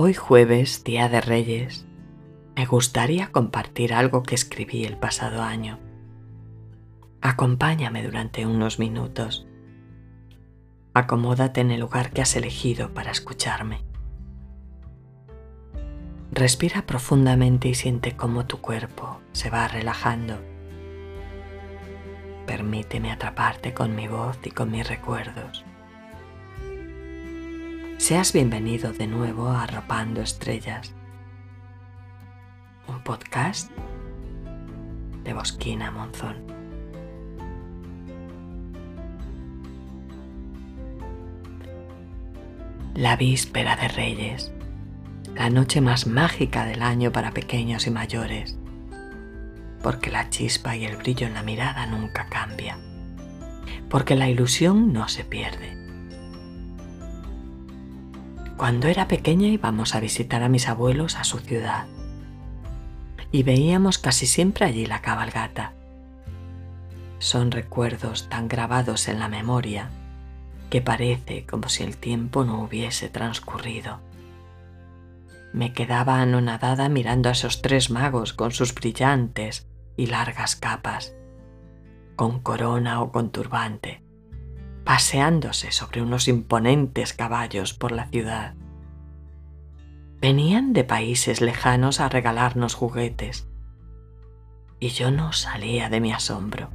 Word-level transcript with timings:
Hoy 0.00 0.14
jueves, 0.14 0.84
Día 0.84 1.08
de 1.08 1.20
Reyes, 1.20 1.84
me 2.54 2.66
gustaría 2.66 3.32
compartir 3.32 3.92
algo 3.92 4.22
que 4.22 4.36
escribí 4.36 4.84
el 4.84 4.96
pasado 4.96 5.42
año. 5.42 5.80
Acompáñame 7.20 8.04
durante 8.04 8.46
unos 8.46 8.78
minutos. 8.78 9.48
Acomódate 10.94 11.62
en 11.62 11.72
el 11.72 11.80
lugar 11.80 12.12
que 12.12 12.22
has 12.22 12.36
elegido 12.36 12.94
para 12.94 13.10
escucharme. 13.10 13.80
Respira 16.30 16.86
profundamente 16.86 17.66
y 17.66 17.74
siente 17.74 18.14
cómo 18.14 18.46
tu 18.46 18.60
cuerpo 18.60 19.20
se 19.32 19.50
va 19.50 19.66
relajando. 19.66 20.40
Permíteme 22.46 23.10
atraparte 23.10 23.74
con 23.74 23.96
mi 23.96 24.06
voz 24.06 24.38
y 24.44 24.52
con 24.52 24.70
mis 24.70 24.88
recuerdos. 24.88 25.64
Seas 28.08 28.32
bienvenido 28.32 28.94
de 28.94 29.06
nuevo 29.06 29.48
a 29.48 29.64
Arropando 29.64 30.22
Estrellas, 30.22 30.94
un 32.86 33.04
podcast 33.04 33.70
de 35.24 35.34
Bosquina 35.34 35.90
Monzón. 35.90 36.36
La 42.94 43.14
víspera 43.16 43.76
de 43.76 43.88
Reyes, 43.88 44.52
la 45.34 45.50
noche 45.50 45.82
más 45.82 46.06
mágica 46.06 46.64
del 46.64 46.80
año 46.80 47.12
para 47.12 47.32
pequeños 47.32 47.86
y 47.86 47.90
mayores, 47.90 48.56
porque 49.82 50.10
la 50.10 50.30
chispa 50.30 50.74
y 50.76 50.86
el 50.86 50.96
brillo 50.96 51.26
en 51.26 51.34
la 51.34 51.42
mirada 51.42 51.84
nunca 51.84 52.26
cambia, 52.30 52.78
porque 53.90 54.16
la 54.16 54.30
ilusión 54.30 54.94
no 54.94 55.08
se 55.08 55.24
pierde 55.24 55.77
cuando 58.58 58.88
era 58.88 59.06
pequeña 59.06 59.46
íbamos 59.46 59.94
a 59.94 60.00
visitar 60.00 60.42
a 60.42 60.48
mis 60.48 60.68
abuelos 60.68 61.16
a 61.16 61.22
su 61.22 61.38
ciudad 61.38 61.86
y 63.30 63.44
veíamos 63.44 63.98
casi 63.98 64.26
siempre 64.26 64.66
allí 64.66 64.84
la 64.84 65.00
cabalgata. 65.00 65.74
Son 67.20 67.52
recuerdos 67.52 68.28
tan 68.28 68.48
grabados 68.48 69.06
en 69.06 69.20
la 69.20 69.28
memoria 69.28 69.90
que 70.70 70.82
parece 70.82 71.46
como 71.46 71.68
si 71.68 71.84
el 71.84 71.96
tiempo 71.96 72.44
no 72.44 72.60
hubiese 72.62 73.08
transcurrido. 73.08 74.00
Me 75.52 75.72
quedaba 75.72 76.20
anonadada 76.20 76.88
mirando 76.88 77.28
a 77.28 77.32
esos 77.32 77.62
tres 77.62 77.90
magos 77.90 78.32
con 78.32 78.50
sus 78.50 78.74
brillantes 78.74 79.68
y 79.96 80.06
largas 80.06 80.56
capas, 80.56 81.14
con 82.16 82.40
corona 82.40 83.02
o 83.02 83.12
con 83.12 83.30
turbante 83.30 84.02
paseándose 84.88 85.70
sobre 85.70 86.00
unos 86.00 86.28
imponentes 86.28 87.12
caballos 87.12 87.74
por 87.74 87.92
la 87.92 88.06
ciudad. 88.06 88.54
Venían 90.18 90.72
de 90.72 90.82
países 90.82 91.42
lejanos 91.42 92.00
a 92.00 92.08
regalarnos 92.08 92.72
juguetes 92.72 93.46
y 94.80 94.88
yo 94.88 95.10
no 95.10 95.34
salía 95.34 95.90
de 95.90 96.00
mi 96.00 96.10
asombro. 96.10 96.70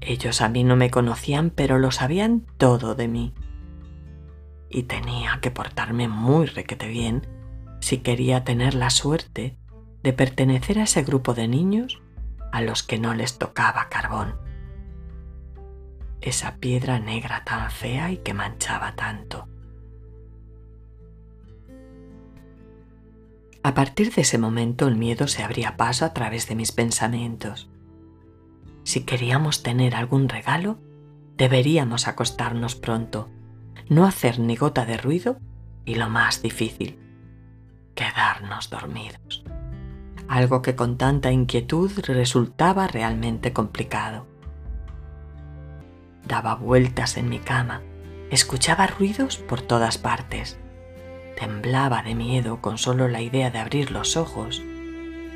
Ellos 0.00 0.40
a 0.42 0.48
mí 0.48 0.62
no 0.62 0.76
me 0.76 0.92
conocían, 0.92 1.50
pero 1.50 1.80
lo 1.80 1.90
sabían 1.90 2.46
todo 2.56 2.94
de 2.94 3.08
mí. 3.08 3.34
Y 4.68 4.84
tenía 4.84 5.40
que 5.42 5.50
portarme 5.50 6.06
muy 6.06 6.46
requete 6.46 6.86
bien 6.86 7.26
si 7.80 7.98
quería 7.98 8.44
tener 8.44 8.74
la 8.74 8.90
suerte 8.90 9.58
de 10.04 10.12
pertenecer 10.12 10.78
a 10.78 10.84
ese 10.84 11.02
grupo 11.02 11.34
de 11.34 11.48
niños 11.48 12.00
a 12.52 12.62
los 12.62 12.84
que 12.84 13.00
no 13.00 13.12
les 13.12 13.38
tocaba 13.38 13.88
carbón 13.88 14.49
esa 16.20 16.56
piedra 16.56 16.98
negra 16.98 17.44
tan 17.44 17.70
fea 17.70 18.10
y 18.10 18.18
que 18.18 18.34
manchaba 18.34 18.94
tanto. 18.94 19.48
A 23.62 23.74
partir 23.74 24.12
de 24.14 24.22
ese 24.22 24.38
momento 24.38 24.88
el 24.88 24.96
miedo 24.96 25.28
se 25.28 25.42
abría 25.42 25.76
paso 25.76 26.04
a 26.04 26.14
través 26.14 26.48
de 26.48 26.54
mis 26.54 26.72
pensamientos. 26.72 27.68
Si 28.84 29.04
queríamos 29.04 29.62
tener 29.62 29.94
algún 29.94 30.28
regalo, 30.28 30.78
deberíamos 31.36 32.08
acostarnos 32.08 32.74
pronto, 32.74 33.28
no 33.88 34.06
hacer 34.06 34.38
ni 34.38 34.56
gota 34.56 34.86
de 34.86 34.96
ruido 34.96 35.38
y 35.84 35.96
lo 35.96 36.08
más 36.08 36.40
difícil, 36.40 36.98
quedarnos 37.94 38.70
dormidos. 38.70 39.44
Algo 40.28 40.62
que 40.62 40.76
con 40.76 40.96
tanta 40.96 41.32
inquietud 41.32 41.90
resultaba 42.06 42.86
realmente 42.86 43.52
complicado. 43.52 44.26
Daba 46.30 46.54
vueltas 46.54 47.16
en 47.16 47.28
mi 47.28 47.40
cama, 47.40 47.82
escuchaba 48.30 48.86
ruidos 48.86 49.36
por 49.36 49.62
todas 49.62 49.98
partes. 49.98 50.60
Temblaba 51.36 52.04
de 52.04 52.14
miedo 52.14 52.60
con 52.60 52.78
solo 52.78 53.08
la 53.08 53.20
idea 53.20 53.50
de 53.50 53.58
abrir 53.58 53.90
los 53.90 54.16
ojos 54.16 54.62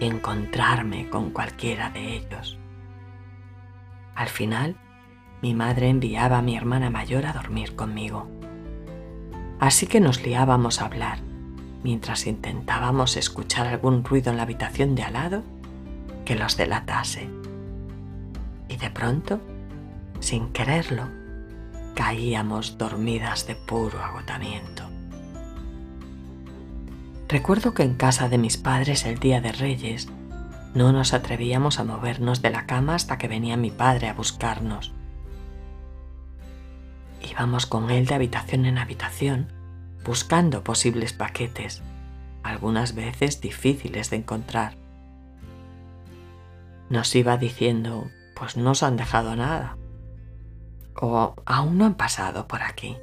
y 0.00 0.04
encontrarme 0.04 1.08
con 1.08 1.30
cualquiera 1.30 1.90
de 1.90 2.16
ellos. 2.16 2.58
Al 4.16 4.26
final, 4.26 4.74
mi 5.42 5.54
madre 5.54 5.90
enviaba 5.90 6.38
a 6.38 6.42
mi 6.42 6.56
hermana 6.56 6.90
mayor 6.90 7.24
a 7.24 7.34
dormir 7.34 7.76
conmigo. 7.76 8.28
Así 9.60 9.86
que 9.86 10.00
nos 10.00 10.24
liábamos 10.24 10.82
a 10.82 10.86
hablar, 10.86 11.20
mientras 11.84 12.26
intentábamos 12.26 13.16
escuchar 13.16 13.68
algún 13.68 14.02
ruido 14.02 14.32
en 14.32 14.38
la 14.38 14.42
habitación 14.42 14.96
de 14.96 15.04
al 15.04 15.12
lado 15.12 15.44
que 16.24 16.34
los 16.34 16.56
delatase. 16.56 17.28
Y 18.68 18.76
de 18.76 18.90
pronto 18.90 19.40
sin 20.20 20.52
quererlo, 20.52 21.08
caíamos 21.94 22.78
dormidas 22.78 23.46
de 23.46 23.56
puro 23.56 24.02
agotamiento. 24.02 24.84
Recuerdo 27.28 27.74
que 27.74 27.82
en 27.82 27.94
casa 27.94 28.28
de 28.28 28.38
mis 28.38 28.56
padres 28.56 29.06
el 29.06 29.18
día 29.18 29.40
de 29.40 29.52
Reyes 29.52 30.08
no 30.74 30.92
nos 30.92 31.14
atrevíamos 31.14 31.78
a 31.78 31.84
movernos 31.84 32.42
de 32.42 32.50
la 32.50 32.66
cama 32.66 32.94
hasta 32.94 33.18
que 33.18 33.28
venía 33.28 33.56
mi 33.56 33.70
padre 33.70 34.08
a 34.08 34.14
buscarnos. 34.14 34.92
Íbamos 37.28 37.66
con 37.66 37.90
él 37.90 38.06
de 38.06 38.14
habitación 38.14 38.66
en 38.66 38.78
habitación 38.78 39.52
buscando 40.04 40.64
posibles 40.64 41.12
paquetes, 41.12 41.82
algunas 42.42 42.94
veces 42.94 43.40
difíciles 43.40 44.10
de 44.10 44.16
encontrar. 44.16 44.74
Nos 46.88 47.14
iba 47.14 47.36
diciendo, 47.36 48.10
pues 48.34 48.56
no 48.56 48.72
os 48.72 48.82
han 48.82 48.96
dejado 48.96 49.36
nada 49.36 49.76
o 50.96 51.34
aún 51.44 51.78
no 51.78 51.86
han 51.86 51.94
pasado 51.94 52.46
por 52.46 52.62
aquí 52.62 52.96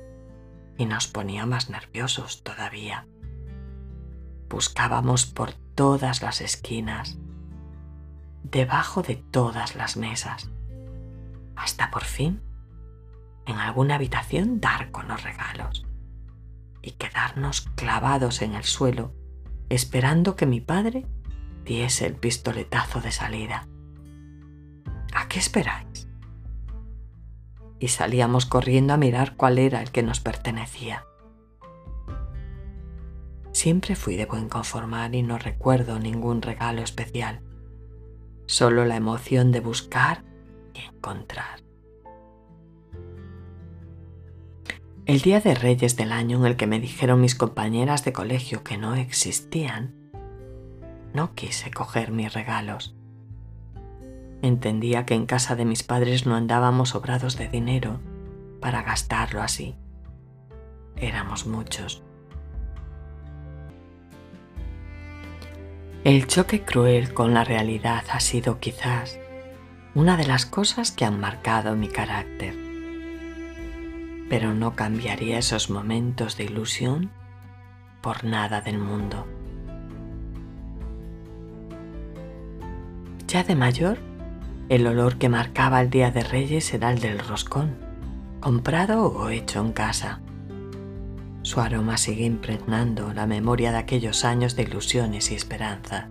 y 0.78 0.86
nos 0.86 1.08
ponía 1.08 1.46
más 1.46 1.70
nerviosos 1.70 2.44
todavía. 2.44 3.08
Buscábamos 4.50 5.26
por 5.26 5.54
todas 5.54 6.22
las 6.22 6.42
esquinas, 6.42 7.18
debajo 8.44 9.02
de 9.02 9.16
todas 9.16 9.76
las 9.76 9.98
mesas, 9.98 10.50
hasta 11.56 11.92
por 11.92 12.04
fin 12.04 12.42
en 13.46 13.58
alguna 13.58 13.96
habitación 13.96 14.60
dar 14.60 14.92
con 14.92 15.08
los 15.08 15.24
regalos 15.24 15.86
y 16.82 16.92
quedarnos 16.92 17.62
clavados 17.76 18.42
en 18.42 18.54
el 18.54 18.64
suelo 18.64 19.14
esperando 19.70 20.36
que 20.36 20.46
mi 20.46 20.62
padre 20.62 21.06
diese 21.66 22.06
el 22.06 22.16
pistoletazo 22.16 23.02
de 23.02 23.12
salida. 23.12 23.68
¿A 25.14 25.28
qué 25.28 25.40
esperáis? 25.40 26.07
Y 27.80 27.90
salíamos 27.90 28.46
corriendo 28.46 28.94
a 28.94 28.98
mirar 28.98 29.36
cuál 29.36 29.60
era 29.60 29.82
el 29.82 29.92
que 29.92 30.04
nos 30.04 30.20
pertenecía. 30.20 31.06
Siempre 33.52 33.96
fui 33.96 34.16
de 34.16 34.26
buen 34.26 34.50
conformar 34.50 35.16
y 35.16 35.24
no 35.24 35.38
recuerdo 35.38 36.00
ningún 36.00 36.42
regalo 36.42 36.82
especial, 36.82 37.42
solo 38.46 38.86
la 38.86 38.96
emoción 38.96 39.52
de 39.52 39.60
buscar 39.60 40.24
y 40.74 40.82
encontrar. 40.82 41.64
El 45.06 45.22
día 45.22 45.40
de 45.40 45.56
Reyes 45.56 45.96
del 45.96 46.12
año 46.12 46.40
en 46.40 46.46
el 46.46 46.58
que 46.58 46.68
me 46.68 46.80
dijeron 46.80 47.22
mis 47.22 47.34
compañeras 47.34 48.04
de 48.04 48.14
colegio 48.14 48.64
que 48.64 48.78
no 48.78 48.96
existían, 48.96 49.96
no 51.14 51.34
quise 51.34 51.72
coger 51.72 52.12
mis 52.12 52.34
regalos 52.34 52.97
Entendía 54.42 55.06
que 55.06 55.16
en 55.16 55.26
casa 55.26 55.56
de 55.56 55.66
mis 55.66 55.84
padres 55.84 56.26
no 56.26 56.36
andábamos 56.36 56.90
sobrados 56.90 57.38
de 57.38 57.48
dinero 57.48 58.00
para 58.62 58.84
gastarlo 58.84 59.42
así. 59.42 59.76
Éramos 60.96 61.48
muchos. 61.48 62.04
El 66.04 66.28
choque 66.28 66.62
cruel 66.62 67.14
con 67.14 67.34
la 67.34 67.44
realidad 67.44 68.06
ha 68.12 68.20
sido 68.20 68.60
quizás 68.60 69.20
una 69.94 70.16
de 70.16 70.28
las 70.28 70.46
cosas 70.46 70.92
que 70.92 71.06
han 71.06 71.20
marcado 71.20 71.76
mi 71.76 71.88
carácter. 71.88 72.56
Pero 74.30 74.54
no 74.54 74.76
cambiaría 74.76 75.40
esos 75.40 75.70
momentos 75.70 76.38
de 76.38 76.46
ilusión 76.46 77.12
por 78.02 78.24
nada 78.24 78.62
del 78.62 78.78
mundo. 78.78 79.26
Ya 83.28 83.44
de 83.44 83.56
mayor 83.56 83.98
el 84.70 84.86
olor 84.86 85.18
que 85.18 85.30
marcaba 85.30 85.80
el 85.80 85.90
Día 85.90 86.12
de 86.12 86.24
Reyes 86.24 86.74
era 86.74 86.92
el 86.92 87.00
del 87.00 87.20
roscón, 87.20 87.78
comprado 88.42 89.06
o 89.06 89.30
hecho 89.30 89.62
en 89.62 89.72
casa. 89.72 90.20
Su 91.42 91.62
aroma 91.62 91.98
sigue 91.98 92.26
impregnando 92.26 93.14
la 93.14 93.26
memoria 93.26 93.72
de 93.72 93.78
aquellos 93.78 94.26
años 94.26 94.58
de 94.58 94.64
ilusiones 94.64 95.32
y 95.32 95.36
esperanza. 95.36 96.10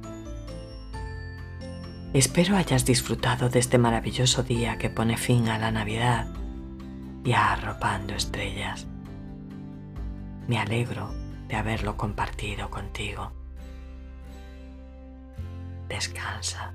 Espero 2.15 2.57
hayas 2.57 2.87
disfrutado 2.87 3.51
de 3.51 3.59
este 3.59 3.77
maravilloso 3.77 4.43
día 4.43 4.79
que 4.79 4.89
pone 4.89 5.19
fin 5.19 5.51
a 5.51 5.59
la 5.59 5.71
Navidad 5.71 6.27
y 7.25 7.33
a 7.33 7.53
arropando 7.53 8.15
estrellas. 8.15 8.87
Me 10.49 10.59
alegro 10.59 11.13
de 11.49 11.57
haberlo 11.57 11.99
compartido 11.99 12.71
contigo. 12.71 13.33
Descansa. 15.91 16.73